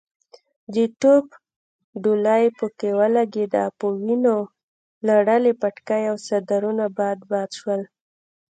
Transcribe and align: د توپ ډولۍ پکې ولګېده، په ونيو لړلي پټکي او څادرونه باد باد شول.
د 0.73 0.75
توپ 1.01 1.25
ډولۍ 2.03 2.43
پکې 2.57 2.89
ولګېده، 2.99 3.63
په 3.77 3.85
ونيو 4.05 4.37
لړلي 5.07 5.51
پټکي 5.61 6.03
او 6.11 6.15
څادرونه 6.25 6.85
باد 6.97 7.19
باد 7.31 7.49
شول. 7.59 7.81